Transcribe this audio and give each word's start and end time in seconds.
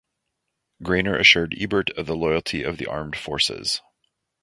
Groener 0.81 1.15
assured 1.19 1.55
Ebert 1.61 1.91
of 1.91 2.07
the 2.07 2.15
loyalty 2.15 2.63
of 2.63 2.79
the 2.79 2.87
armed 2.87 3.15
forces. 3.15 3.81